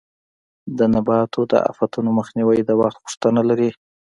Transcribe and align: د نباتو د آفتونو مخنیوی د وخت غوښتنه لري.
د 0.77 0.79
نباتو 0.93 1.41
د 1.51 1.53
آفتونو 1.71 2.09
مخنیوی 2.19 2.59
د 2.65 2.71
وخت 2.81 2.97
غوښتنه 3.03 3.41
لري. 3.49 3.69